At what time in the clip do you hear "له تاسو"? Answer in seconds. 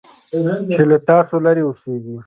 0.89-1.35